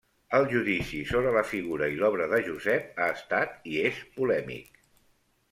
El 0.35 0.45
judici 0.51 1.01
sobre 1.09 1.33
la 1.35 1.43
figura 1.49 1.89
i 1.97 1.99
l'obra 1.99 2.27
de 2.33 2.41
Josep 2.49 2.99
ha 3.05 3.11
estat 3.19 3.71
i 3.75 3.79
és 3.93 4.01
polèmic. 4.19 4.83